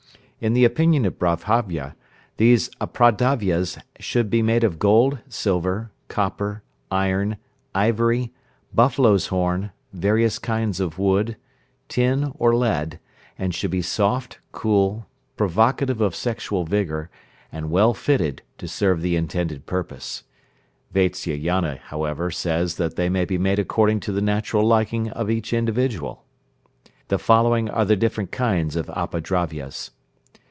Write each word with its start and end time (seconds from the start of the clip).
In 0.43 0.53
the 0.53 0.65
opinion 0.65 1.05
of 1.05 1.19
Babhravya, 1.19 1.93
these 2.37 2.69
Apadravyas 2.81 3.79
should 3.99 4.31
be 4.31 4.41
made 4.41 4.63
of 4.63 4.79
gold, 4.79 5.19
silver, 5.29 5.91
copper, 6.07 6.63
iron, 6.89 7.37
ivory, 7.75 8.33
buffalo's 8.73 9.27
horn, 9.27 9.69
various 9.93 10.39
kinds 10.39 10.79
of 10.79 10.97
wood, 10.97 11.37
tin 11.87 12.33
or 12.39 12.55
lead, 12.55 12.99
and 13.37 13.53
should 13.53 13.69
be 13.69 13.83
soft, 13.83 14.39
cool, 14.51 15.05
provocative 15.37 16.01
of 16.01 16.15
sexual 16.15 16.63
vigour, 16.65 17.11
and 17.51 17.69
well 17.69 17.93
fitted 17.93 18.41
to 18.57 18.67
serve 18.67 19.03
the 19.03 19.15
intended 19.15 19.67
purpose. 19.67 20.23
Vatsyayana, 20.91 21.77
however, 21.77 22.31
says 22.31 22.77
that 22.77 22.95
they 22.95 23.09
may 23.09 23.25
be 23.25 23.37
made 23.37 23.59
according 23.59 23.99
to 23.99 24.11
the 24.11 24.21
natural 24.23 24.65
liking 24.65 25.07
of 25.11 25.29
each 25.29 25.53
individual. 25.53 26.25
The 27.09 27.19
following 27.19 27.69
are 27.69 27.85
the 27.85 27.95
different 27.95 28.31
kinds 28.31 28.75
of 28.75 28.87
Apadravyas. 28.87 29.91